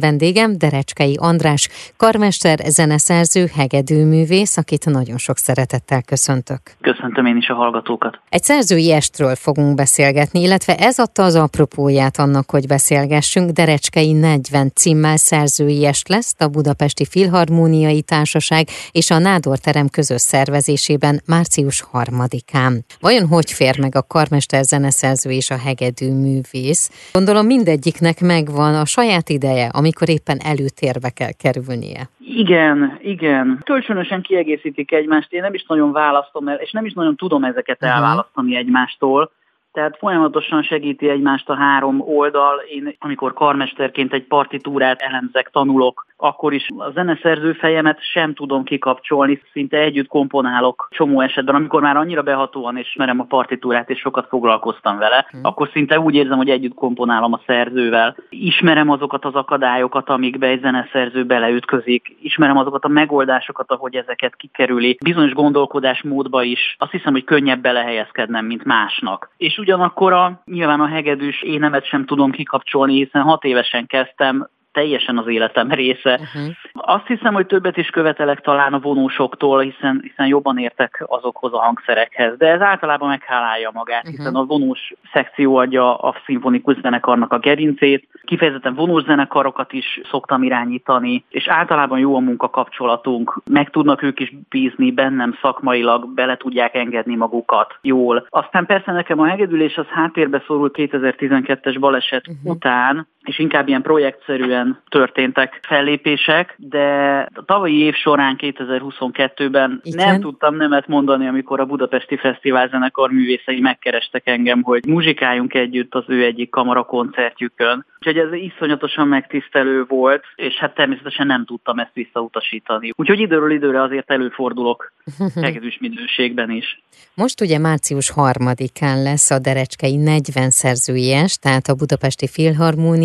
Vendégem 0.00 0.58
Derecskei 0.58 1.16
András, 1.20 1.68
karmester, 1.96 2.58
zeneszerző, 2.68 3.46
hegedűművész, 3.56 4.56
akit 4.56 4.84
nagyon 4.86 5.18
sok 5.18 5.38
szeretettel 5.38 6.02
köszöntök. 6.02 6.60
Köszöntöm 6.80 7.26
én 7.26 7.36
is 7.36 7.48
a 7.48 7.54
hallgatókat. 7.54 8.20
Egy 8.28 8.42
szerzői 8.42 8.92
estről 8.92 9.34
fogunk 9.34 9.74
beszélgetni, 9.74 10.40
illetve 10.40 10.76
ez 10.76 10.98
adta 10.98 11.22
az 11.22 11.34
apropóját 11.34 12.18
annak, 12.18 12.50
hogy 12.50 12.66
beszélgessünk. 12.66 13.50
Derecskei 13.50 14.12
40 14.12 14.72
címmel 14.74 15.16
szerzői 15.16 15.86
est 15.86 16.08
lesz 16.08 16.34
a 16.38 16.46
Budapesti 16.46 17.06
Filharmóniai 17.06 18.02
Társaság 18.02 18.68
és 18.92 19.10
a 19.10 19.18
Nádor 19.18 19.58
terem 19.58 19.88
közös 19.88 20.20
szervezésében 20.20 21.22
március 21.26 21.84
3-án. 21.92 22.80
Vajon 23.00 23.26
hogy 23.26 23.52
fér 23.52 23.78
meg 23.78 23.94
a 23.94 24.02
karmester 24.02 24.64
zeneszerző 24.64 25.30
és 25.30 25.50
a 25.50 25.58
hegedűművész? 25.58 26.90
Gondolom 27.12 27.46
mindegyiknek 27.46 28.20
megvan 28.20 28.74
a 28.74 28.84
saját 28.84 29.28
ideje, 29.28 29.70
amikor 29.82 30.08
éppen 30.08 30.38
előtérbe 30.38 31.10
kell 31.10 31.32
kerülnie. 31.42 32.02
Igen, 32.18 32.98
igen. 33.02 33.60
Kölcsönösen 33.64 34.22
kiegészítik 34.22 34.92
egymást, 34.92 35.32
én 35.32 35.40
nem 35.40 35.54
is 35.54 35.64
nagyon 35.68 35.92
választom 35.92 36.48
el, 36.48 36.56
és 36.56 36.70
nem 36.70 36.84
is 36.84 36.92
nagyon 36.92 37.16
tudom 37.16 37.44
ezeket 37.44 37.82
elválasztani 37.82 38.56
egymástól. 38.56 39.30
Tehát 39.72 39.96
folyamatosan 39.98 40.62
segíti 40.62 41.08
egymást 41.08 41.48
a 41.48 41.54
három 41.54 42.00
oldal. 42.00 42.58
Én, 42.58 42.96
amikor 42.98 43.32
karmesterként 43.32 44.12
egy 44.12 44.24
partitúrát 44.24 45.00
elemzek, 45.00 45.50
tanulok, 45.52 46.06
akkor 46.22 46.52
is 46.52 46.68
a 46.76 46.90
zeneszerző 46.90 47.52
fejemet 47.52 47.98
sem 48.12 48.34
tudom 48.34 48.64
kikapcsolni, 48.64 49.42
szinte 49.52 49.78
együtt 49.78 50.06
komponálok 50.06 50.88
csomó 50.90 51.20
esetben, 51.20 51.54
amikor 51.54 51.82
már 51.82 51.96
annyira 51.96 52.22
behatóan 52.22 52.76
ismerem 52.76 53.20
a 53.20 53.24
partitúrát, 53.24 53.90
és 53.90 53.98
sokat 53.98 54.28
foglalkoztam 54.28 54.98
vele, 54.98 55.26
hmm. 55.30 55.40
akkor 55.44 55.68
szinte 55.72 56.00
úgy 56.00 56.14
érzem, 56.14 56.36
hogy 56.36 56.48
együtt 56.48 56.74
komponálom 56.74 57.32
a 57.32 57.40
szerzővel. 57.46 58.16
Ismerem 58.28 58.90
azokat 58.90 59.24
az 59.24 59.34
akadályokat, 59.34 60.08
amikbe 60.08 60.46
egy 60.46 60.60
zeneszerző 60.60 61.24
beleütközik, 61.24 62.16
ismerem 62.22 62.56
azokat 62.56 62.84
a 62.84 62.88
megoldásokat, 62.88 63.70
ahogy 63.70 63.94
ezeket 63.94 64.36
kikerüli. 64.36 64.98
Bizonyos 65.04 65.32
gondolkodásmódba 65.32 66.42
is 66.42 66.76
azt 66.78 66.92
hiszem, 66.92 67.12
hogy 67.12 67.24
könnyebb 67.24 67.60
belehelyezkednem, 67.60 68.46
mint 68.46 68.64
másnak. 68.64 69.30
És 69.36 69.58
ugyanakkor 69.58 70.12
a, 70.12 70.42
nyilván 70.44 70.80
a 70.80 70.86
hegedűs 70.86 71.42
énemet 71.42 71.86
sem 71.86 72.04
tudom 72.04 72.30
kikapcsolni, 72.30 72.94
hiszen 72.94 73.22
hat 73.22 73.44
évesen 73.44 73.86
kezdtem, 73.86 74.48
teljesen 74.72 75.18
az 75.18 75.26
életem 75.26 75.70
része. 75.70 76.20
Uh-huh. 76.20 76.54
Azt 76.72 77.06
hiszem, 77.06 77.34
hogy 77.34 77.46
többet 77.46 77.76
is 77.76 77.88
követelek 77.88 78.40
talán 78.40 78.72
a 78.72 78.78
vonósoktól, 78.78 79.60
hiszen, 79.60 80.00
hiszen 80.02 80.26
jobban 80.26 80.58
értek 80.58 81.04
azokhoz 81.06 81.52
a 81.52 81.58
hangszerekhez, 81.58 82.36
de 82.36 82.46
ez 82.46 82.60
általában 82.60 83.08
meghálálja 83.08 83.70
magát, 83.74 84.02
uh-huh. 84.02 84.16
hiszen 84.16 84.34
a 84.34 84.44
vonós 84.44 84.92
szekció 85.12 85.56
adja 85.56 85.96
a 85.96 86.14
szimfonikus 86.26 86.76
zenekarnak 86.80 87.32
a 87.32 87.38
gerincét, 87.38 88.08
kifejezetten 88.24 88.74
vonós 88.74 89.02
zenekarokat 89.02 89.72
is 89.72 90.00
szoktam 90.10 90.42
irányítani, 90.42 91.24
és 91.28 91.48
általában 91.48 91.98
jó 91.98 92.16
a 92.16 92.20
munkakapcsolatunk, 92.20 93.40
meg 93.50 93.70
tudnak 93.70 94.02
ők 94.02 94.20
is 94.20 94.34
bízni 94.48 94.92
bennem 94.92 95.38
szakmailag, 95.42 96.14
bele 96.14 96.36
tudják 96.36 96.74
engedni 96.74 97.16
magukat 97.16 97.78
jól. 97.82 98.26
Aztán 98.28 98.66
persze 98.66 98.92
nekem 98.92 99.20
a 99.20 99.26
hegedülés 99.26 99.76
az 99.76 99.86
háttérbe 99.86 100.42
szorult 100.46 100.74
2012-es 100.78 101.76
baleset 101.80 102.28
uh-huh. 102.28 102.54
után, 102.54 103.06
és 103.24 103.38
inkább 103.38 103.68
ilyen 103.68 103.82
projektszerűen 103.82 104.82
történtek 104.88 105.60
fellépések, 105.68 106.54
de 106.58 107.18
a 107.34 107.44
tavalyi 107.44 107.78
év 107.78 107.94
során 107.94 108.36
2022-ben 108.38 109.80
Igen. 109.82 110.08
nem 110.08 110.20
tudtam 110.20 110.56
nemet 110.56 110.86
mondani, 110.86 111.26
amikor 111.26 111.60
a 111.60 111.64
Budapesti 111.64 112.16
Fesztivál 112.16 112.68
zenekar 112.68 113.10
művészei 113.10 113.60
megkerestek 113.60 114.26
engem, 114.26 114.62
hogy 114.62 114.86
muzsikáljunk 114.86 115.54
együtt 115.54 115.94
az 115.94 116.04
ő 116.06 116.24
egyik 116.24 116.50
kamarakoncertjükön. 116.50 117.86
Úgyhogy 117.98 118.18
ez 118.18 118.32
iszonyatosan 118.32 119.08
megtisztelő 119.08 119.84
volt, 119.88 120.24
és 120.34 120.54
hát 120.54 120.74
természetesen 120.74 121.26
nem 121.26 121.44
tudtam 121.44 121.78
ezt 121.78 121.94
visszautasítani. 121.94 122.90
Úgyhogy 122.94 123.20
időről 123.20 123.50
időre 123.50 123.82
azért 123.82 124.10
előfordulok 124.10 124.92
hegedűs 125.42 125.78
minőségben 125.80 126.50
is. 126.50 126.82
Most 127.14 127.40
ugye 127.40 127.58
március 127.58 128.12
3-án 128.16 129.02
lesz 129.02 129.30
a 129.30 129.38
Derecskei 129.38 129.96
40 129.96 130.50
szerzőies, 130.50 131.36
tehát 131.38 131.66
a 131.66 131.74
Budapesti 131.74 132.26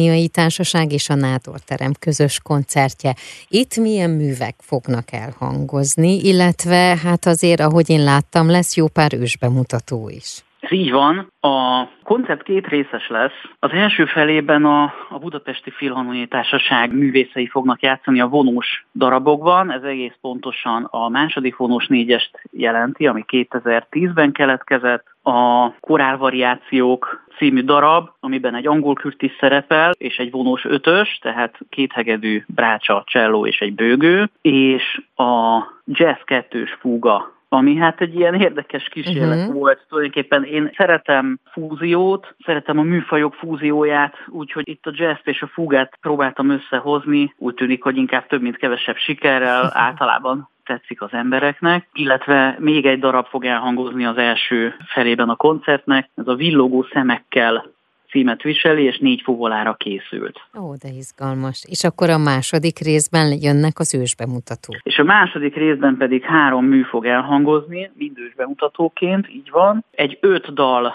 Filharmóniai 0.08 0.28
Társaság 0.28 0.92
és 0.92 1.10
a 1.10 1.16
Nádor 1.16 1.60
terem 1.60 1.94
közös 2.00 2.40
koncertje. 2.40 3.16
Itt 3.48 3.76
milyen 3.76 4.10
művek 4.10 4.56
fognak 4.60 5.12
elhangozni, 5.12 6.20
illetve 6.20 7.00
hát 7.04 7.26
azért, 7.26 7.60
ahogy 7.60 7.90
én 7.90 8.04
láttam, 8.04 8.50
lesz 8.50 8.76
jó 8.76 8.88
pár 8.88 9.14
ősbemutató 9.14 10.10
is. 10.10 10.47
Ez 10.68 10.74
így 10.74 10.92
van. 10.92 11.32
A 11.40 11.86
koncert 12.04 12.44
két 12.44 12.68
részes 12.68 13.08
lesz. 13.10 13.44
Az 13.60 13.72
első 13.72 14.06
felében 14.06 14.66
a, 14.66 14.84
a 15.10 15.18
Budapesti 15.20 15.72
Filharmoniai 15.72 16.28
Társaság 16.28 16.94
művészei 16.94 17.48
fognak 17.48 17.82
játszani 17.82 18.20
a 18.20 18.28
vonós 18.28 18.86
darabokban. 18.96 19.72
Ez 19.72 19.84
egész 19.84 20.14
pontosan 20.22 20.88
a 20.92 21.10
második 21.10 21.56
vonós 21.56 21.88
négyest 21.88 22.42
jelenti, 22.52 23.08
ami 23.08 23.26
2010-ben 23.28 24.32
keletkezett. 24.32 25.06
A 25.24 25.72
korálvariációk 25.80 27.26
című 27.38 27.62
darab, 27.62 28.10
amiben 28.20 28.56
egy 28.56 28.68
angol 28.68 28.94
kürt 28.94 29.22
is 29.22 29.32
szerepel, 29.40 29.92
és 29.98 30.18
egy 30.18 30.32
vonós 30.32 30.66
ötös, 30.66 31.20
tehát 31.22 31.60
kéthegedű 31.70 32.44
brácsa, 32.48 33.04
cselló 33.06 33.46
és 33.46 33.60
egy 33.60 33.74
bőgő, 33.74 34.30
és 34.42 35.02
a 35.16 35.64
jazz 35.86 36.22
kettős 36.24 36.78
fúga 36.80 37.37
ami 37.50 37.76
hát 37.76 38.02
egy 38.02 38.16
ilyen 38.16 38.34
érdekes 38.34 38.84
kísérlet 38.84 39.38
uh-huh. 39.38 39.54
volt. 39.54 39.86
Tulajdonképpen 39.90 40.44
én 40.44 40.72
szeretem 40.78 41.40
fúziót, 41.52 42.36
szeretem 42.46 42.80
a 42.80 42.82
műfajok 42.82 43.34
fúzióját, 43.34 44.16
úgyhogy 44.28 44.68
itt 44.68 44.86
a 44.86 44.92
jazz 44.94 45.20
és 45.24 45.42
a 45.42 45.48
fúgát 45.48 45.98
próbáltam 46.02 46.50
összehozni. 46.50 47.34
Úgy 47.38 47.54
tűnik, 47.54 47.84
hogy 47.84 47.98
inkább 47.98 48.28
több, 48.28 48.42
mint 48.42 48.58
kevesebb 48.58 48.98
sikerrel 48.98 49.72
általában 49.88 50.50
tetszik 50.66 51.02
az 51.02 51.10
embereknek, 51.12 51.88
illetve 51.94 52.56
még 52.60 52.86
egy 52.86 53.00
darab 53.00 53.28
fog 53.28 53.46
elhangozni 53.46 54.06
az 54.06 54.18
első 54.18 54.76
felében 54.86 55.30
a 55.30 55.36
koncertnek, 55.36 56.10
ez 56.16 56.28
a 56.28 56.36
villogó 56.36 56.88
szemekkel 56.92 57.76
címet 58.10 58.42
viseli, 58.42 58.84
és 58.84 58.98
négy 58.98 59.22
fuvolára 59.24 59.74
készült. 59.74 60.42
Ó, 60.60 60.76
de 60.76 60.90
izgalmas. 60.98 61.66
És 61.70 61.84
akkor 61.84 62.10
a 62.10 62.18
második 62.18 62.80
részben 62.80 63.38
jönnek 63.42 63.80
az 63.80 63.96
ősbemutatók. 63.96 64.76
És 64.84 64.98
a 64.98 65.04
második 65.04 65.56
részben 65.56 65.98
pedig 65.98 66.24
három 66.24 66.66
mű 66.66 66.82
fog 66.82 67.06
elhangozni, 67.06 67.92
mind 67.94 68.20
ősbemutatóként, 68.20 69.30
így 69.30 69.50
van. 69.52 69.86
Egy 69.92 70.18
öt 70.22 70.54
dal 70.54 70.94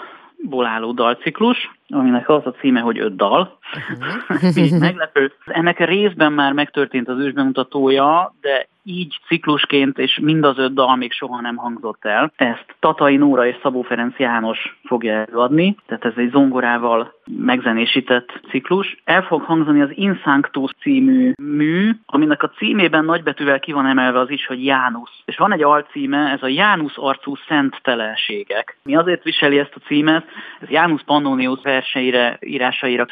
ból 0.49 0.65
álló 0.65 0.91
dalciklus, 0.91 1.71
aminek 1.87 2.29
az 2.29 2.45
a 2.45 2.51
címe, 2.51 2.79
hogy 2.79 2.99
öt 2.99 3.15
dal. 3.15 3.57
Uh-huh. 3.75 4.79
meglepő. 4.79 5.31
Ennek 5.45 5.79
részben 5.79 6.33
már 6.33 6.53
megtörtént 6.53 7.07
az 7.07 7.19
ősbemutatója, 7.19 8.33
de 8.41 8.67
így 8.83 9.19
ciklusként, 9.27 9.97
és 9.97 10.19
mind 10.21 10.43
az 10.43 10.57
öt 10.57 10.73
dal 10.73 10.95
még 10.95 11.11
soha 11.11 11.41
nem 11.41 11.55
hangzott 11.55 12.05
el. 12.05 12.31
Ezt 12.35 12.65
Tatai 12.79 13.15
Nóra 13.15 13.47
és 13.47 13.55
Szabó 13.61 13.81
Ferenc 13.81 14.17
János 14.17 14.79
fogja 14.83 15.13
előadni, 15.13 15.75
tehát 15.85 16.05
ez 16.05 16.13
egy 16.15 16.29
zongorával 16.31 17.13
megzenésített 17.37 18.39
ciklus. 18.49 19.01
El 19.03 19.21
fog 19.21 19.41
hangzani 19.41 19.81
az 19.81 19.89
Insanctus 19.93 20.71
című 20.81 21.33
mű, 21.41 21.91
aminek 22.05 22.43
a 22.43 22.49
címében 22.49 23.05
nagybetűvel 23.05 23.59
ki 23.59 23.71
van 23.71 23.85
emelve 23.85 24.19
az 24.19 24.29
is, 24.29 24.45
hogy 24.45 24.65
Jánusz. 24.65 25.21
És 25.25 25.37
van 25.37 25.53
egy 25.53 25.63
alcíme, 25.63 26.31
ez 26.31 26.43
a 26.43 26.47
Jánusz 26.47 26.93
arcú 26.95 27.35
szenttelenségek. 27.47 28.77
Mi 28.83 28.95
azért 28.95 29.23
viseli 29.23 29.59
ezt 29.59 29.75
a 29.75 29.85
címet, 29.85 30.25
ez 30.61 30.69
Jánusz 30.69 31.03
Pannonius 31.05 31.59
verseire, 31.63 32.37
írásaira, 32.39 33.05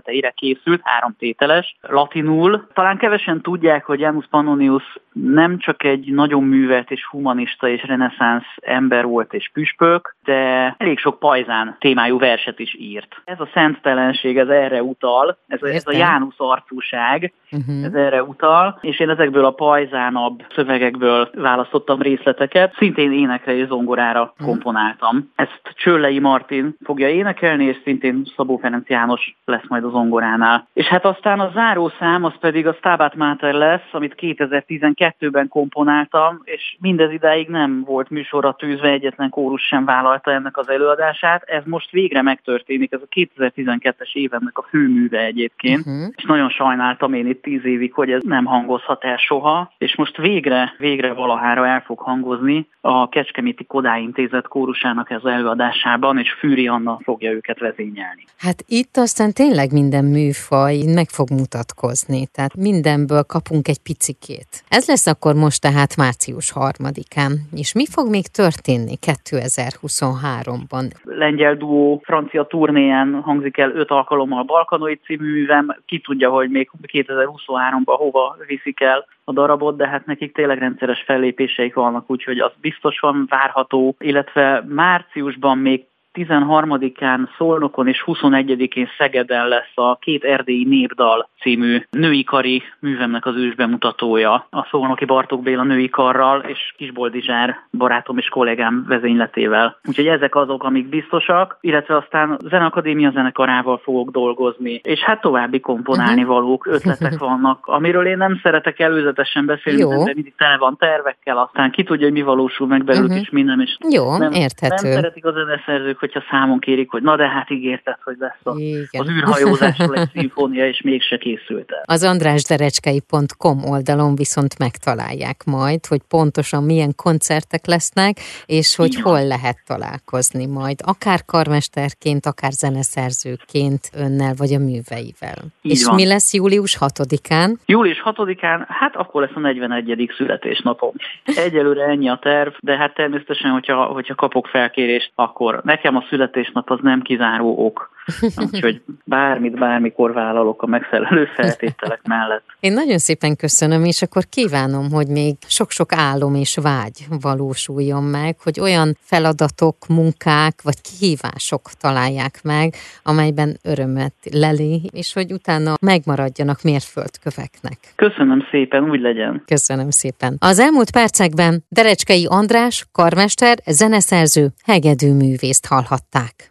szövegrészleteire 0.00 0.30
készült, 0.30 0.80
három 0.84 1.14
tételes, 1.18 1.76
latinul. 1.80 2.66
Talán 2.74 2.96
kevesen 2.96 3.40
tudják, 3.40 3.84
hogy 3.84 4.00
Jánusz 4.00 4.28
Pannonius 4.30 4.98
nem 5.12 5.58
csak 5.58 5.84
egy 5.84 6.12
nagyon 6.12 6.42
művelt 6.42 6.90
és 6.90 7.06
humanista 7.06 7.68
és 7.68 7.82
reneszánsz 7.82 8.44
ember 8.56 9.06
volt 9.06 9.34
és 9.34 9.50
püspök, 9.52 10.16
de 10.24 10.74
elég 10.78 10.98
sok 10.98 11.18
pajzán 11.18 11.76
témájú 11.78 12.18
verset 12.18 12.58
is 12.58 12.76
írt. 12.78 13.20
Ez 13.24 13.40
a 13.40 13.48
szenttelenség, 13.54 14.38
ez 14.38 14.48
erre 14.48 14.82
utal, 14.82 15.38
ez, 15.48 15.62
a, 15.62 15.66
ez 15.66 15.86
a 15.86 15.92
Jánusz 15.92 16.34
arcúság, 16.36 17.32
uh-huh. 17.50 17.84
ez 17.84 17.94
erre 17.94 18.22
utal, 18.22 18.78
és 18.80 19.00
én 19.00 19.10
ezekből 19.10 19.44
a 19.44 19.50
pajzánabb 19.50 20.44
szövegekből 20.54 21.30
választottam 21.34 22.02
részleteket, 22.02 22.74
szintén 22.76 23.12
énekre 23.12 23.56
és 23.56 23.66
zongorára 23.66 24.20
uh-huh. 24.22 24.46
komponáltam. 24.46 25.30
Ezt 25.34 25.60
Csöllei 25.74 26.18
Martin 26.18 26.76
fogja 26.84 27.08
énekelni, 27.08 27.64
és 27.64 27.80
szintén 27.84 28.24
Szabó 28.36 28.56
Ferenc 28.56 28.88
János 28.88 29.36
lesz 29.44 29.68
majd 29.68 29.84
a 29.90 29.98
zongoránál. 29.98 30.68
És 30.72 30.86
hát 30.86 31.04
aztán 31.04 31.40
a 31.40 31.50
záró 31.54 31.92
szám 31.98 32.24
az 32.24 32.34
pedig 32.40 32.66
a 32.66 32.72
Stabat 32.72 33.14
Mater 33.14 33.54
lesz, 33.54 33.88
amit 33.92 34.14
2012 34.14 35.08
2002-ben 35.20 35.48
komponáltam, 35.48 36.40
és 36.44 36.76
mindez 36.80 37.12
idáig 37.12 37.48
nem 37.48 37.84
volt 37.84 38.10
műsorra 38.10 38.52
tűzve, 38.52 38.88
egyetlen 38.88 39.30
kórus 39.30 39.62
sem 39.62 39.84
vállalta 39.84 40.32
ennek 40.32 40.56
az 40.56 40.68
előadását. 40.68 41.42
Ez 41.42 41.62
most 41.64 41.90
végre 41.90 42.22
megtörténik, 42.22 42.92
ez 42.92 43.00
a 43.02 43.14
2012-es 43.14 44.12
évennek 44.12 44.58
a 44.58 44.66
főműve 44.68 45.18
egyébként, 45.18 45.86
uh-huh. 45.86 46.08
és 46.16 46.24
nagyon 46.24 46.48
sajnáltam 46.48 47.14
én 47.14 47.26
itt 47.26 47.42
tíz 47.42 47.64
évig, 47.64 47.92
hogy 47.92 48.10
ez 48.10 48.22
nem 48.22 48.44
hangozhat 48.44 49.04
el 49.04 49.16
soha, 49.16 49.72
és 49.78 49.96
most 49.96 50.16
végre, 50.16 50.74
végre 50.78 51.12
valahára 51.12 51.66
el 51.66 51.80
fog 51.80 51.98
hangozni 51.98 52.68
a 52.80 53.08
Kecskeméti 53.08 53.64
Kodály 53.64 54.02
Intézet 54.02 54.48
kórusának 54.48 55.10
ez 55.10 55.24
előadásában, 55.24 56.18
és 56.18 56.32
Fűri 56.32 56.68
Anna 56.68 56.98
fogja 57.02 57.30
őket 57.30 57.58
vezényelni. 57.58 58.24
Hát 58.38 58.64
itt 58.66 58.96
aztán 58.96 59.32
tényleg 59.32 59.72
minden 59.80 60.04
műfaj 60.04 60.76
meg 60.98 61.08
fog 61.16 61.28
mutatkozni, 61.40 62.20
tehát 62.34 62.54
mindenből 62.68 63.24
kapunk 63.34 63.68
egy 63.68 63.82
picikét. 63.88 64.50
Ez 64.68 64.84
lesz 64.88 65.06
akkor 65.06 65.34
most 65.34 65.60
tehát 65.60 65.96
március 65.96 66.48
harmadikán. 66.52 67.32
És 67.62 67.70
mi 67.74 67.86
fog 67.94 68.06
még 68.16 68.26
történni 68.40 68.94
2023-ban? 69.06 70.84
Lengyel 71.04 71.54
duó 71.56 72.00
francia 72.04 72.44
turnéján 72.44 73.20
hangzik 73.28 73.56
el 73.58 73.70
öt 73.70 73.90
alkalommal 73.90 74.42
Balkanoid 74.42 75.00
című 75.04 75.30
művem. 75.32 75.76
Ki 75.86 75.98
tudja, 76.00 76.30
hogy 76.30 76.50
még 76.50 76.70
2023-ban 76.92 77.96
hova 78.04 78.36
viszik 78.46 78.80
el 78.80 79.06
a 79.24 79.32
darabot, 79.32 79.76
de 79.76 79.88
hát 79.88 80.06
nekik 80.06 80.34
tényleg 80.34 80.58
rendszeres 80.58 81.02
fellépéseik 81.06 81.74
vannak, 81.74 82.10
úgyhogy 82.10 82.38
az 82.38 82.52
biztos 82.60 82.98
van 83.00 83.26
várható, 83.28 83.94
illetve 83.98 84.64
márciusban 84.68 85.58
még 85.58 85.84
13-án 86.14 87.28
Szolnokon 87.36 87.88
és 87.88 88.04
21-én 88.06 88.88
Szegeden 88.98 89.48
lesz 89.48 89.72
a 89.74 89.96
Két 89.96 90.24
erdélyi 90.24 90.64
népdal 90.64 91.28
című 91.40 91.82
női 91.90 92.24
kari 92.24 92.62
művemnek 92.80 93.26
az 93.26 93.36
ősbemutatója 93.36 94.46
a 94.50 94.66
Szolnoki 94.70 95.04
Bartók 95.04 95.42
Béla 95.42 95.62
női 95.62 95.88
karral 95.88 96.40
és 96.40 96.74
Kisboldizsár 96.76 97.56
barátom 97.72 98.18
és 98.18 98.28
kollégám 98.28 98.84
vezényletével. 98.88 99.78
Úgyhogy 99.88 100.06
ezek 100.06 100.34
azok, 100.34 100.64
amik 100.64 100.88
biztosak, 100.88 101.58
illetve 101.60 101.96
aztán 101.96 102.38
Zenakadémia 102.48 103.10
zenekarával 103.10 103.78
fogok 103.78 104.10
dolgozni, 104.10 104.80
és 104.82 105.00
hát 105.00 105.20
további 105.20 105.60
komponálni 105.60 106.22
uh-huh. 106.22 106.36
valók, 106.36 106.66
ötletek 106.66 107.18
vannak, 107.28 107.66
amiről 107.66 108.06
én 108.06 108.16
nem 108.16 108.40
szeretek 108.42 108.78
előzetesen 108.78 109.46
beszélni, 109.46 109.80
Jó. 109.80 110.04
de 110.04 110.12
mindig 110.14 110.34
tele 110.36 110.56
van 110.56 110.76
tervekkel, 110.76 111.38
aztán 111.38 111.70
ki 111.70 111.82
tudja, 111.82 112.04
hogy 112.04 112.14
mi 112.14 112.22
valósul 112.22 112.66
meg 112.66 112.84
belőlük, 112.84 113.08
uh-huh. 113.08 113.22
és 113.24 113.30
minden, 113.30 113.60
és 113.60 113.76
Jó, 113.90 114.16
nem, 114.16 114.32
érthető. 114.32 114.88
nem 114.88 114.92
szeretik 114.92 115.24
a 115.24 115.32
zeneszerzők, 115.32 115.98
hogyha 116.00 116.22
számon 116.30 116.58
kérik, 116.58 116.90
hogy 116.90 117.02
na 117.02 117.16
de 117.16 117.28
hát 117.28 117.50
ígérted, 117.50 117.96
hogy 118.04 118.16
lesz 118.18 118.40
a, 118.42 118.50
az 118.98 119.08
űrhajózásról 119.08 119.94
egy 119.94 120.10
szimfónia, 120.14 120.66
és 120.66 120.80
mégse 120.80 121.16
készült 121.18 121.70
el. 121.70 121.82
Az 121.84 122.04
andrásderecskei.com 122.04 123.64
oldalon 123.64 124.14
viszont 124.14 124.58
megtalálják 124.58 125.44
majd, 125.44 125.86
hogy 125.86 126.00
pontosan 126.08 126.64
milyen 126.64 126.92
koncertek 126.96 127.66
lesznek, 127.66 128.16
és 128.46 128.76
hogy 128.76 128.92
Igen. 128.92 129.02
hol 129.02 129.26
lehet 129.26 129.56
találkozni 129.66 130.46
majd, 130.46 130.78
akár 130.84 131.24
karmesterként, 131.24 132.26
akár 132.26 132.50
zeneszerzőként 132.50 133.90
önnel, 133.96 134.34
vagy 134.36 134.52
a 134.52 134.58
műveivel. 134.58 135.38
Így 135.62 135.72
és 135.72 135.84
van. 135.84 135.94
mi 135.94 136.06
lesz 136.06 136.34
július 136.34 136.76
6-án? 136.80 137.56
Július 137.66 138.02
6-án, 138.04 138.64
hát 138.68 138.96
akkor 138.96 139.20
lesz 139.22 139.34
a 139.34 139.40
41. 139.40 140.12
születésnapom. 140.16 140.92
Egyelőre 141.24 141.84
ennyi 141.84 142.08
a 142.08 142.18
terv, 142.22 142.52
de 142.60 142.76
hát 142.76 142.94
természetesen, 142.94 143.50
hogyha, 143.50 143.84
hogyha 143.84 144.14
kapok 144.14 144.46
felkérést, 144.46 145.12
akkor 145.14 145.60
nekem 145.90 146.06
a 146.06 146.08
születésnap 146.08 146.70
az 146.70 146.78
nem 146.82 147.02
kizáró 147.02 147.66
ok. 147.66 147.90
Úgyhogy 148.52 148.82
bármit, 149.04 149.58
bármikor 149.58 150.12
vállalok 150.12 150.62
a 150.62 150.66
megfelelő 150.66 151.24
feltételek 151.34 152.00
mellett. 152.02 152.44
Én 152.60 152.72
nagyon 152.72 152.98
szépen 152.98 153.36
köszönöm, 153.36 153.84
és 153.84 154.02
akkor 154.02 154.22
kívánom, 154.28 154.90
hogy 154.90 155.06
még 155.06 155.36
sok-sok 155.46 155.92
álom 155.92 156.34
és 156.34 156.56
vágy 156.62 157.06
valósuljon 157.20 158.02
meg, 158.02 158.36
hogy 158.42 158.60
olyan 158.60 158.96
feladatok, 159.00 159.76
munkák 159.88 160.62
vagy 160.62 160.76
kihívások 160.80 161.70
találják 161.80 162.40
meg, 162.42 162.74
amelyben 163.02 163.56
örömet 163.62 164.14
leli, 164.32 164.90
és 164.92 165.12
hogy 165.12 165.32
utána 165.32 165.74
megmaradjanak 165.80 166.62
mérföldköveknek. 166.62 167.78
Köszönöm 167.96 168.46
szépen, 168.50 168.90
úgy 168.90 169.00
legyen. 169.00 169.42
Köszönöm 169.46 169.90
szépen. 169.90 170.36
Az 170.38 170.58
elmúlt 170.58 170.90
percekben 170.90 171.64
Derecskei 171.68 172.26
András, 172.28 172.86
karmester, 172.92 173.58
zeneszerző, 173.66 174.48
hegedűművészt 174.64 175.66
hallhatták. 175.66 176.49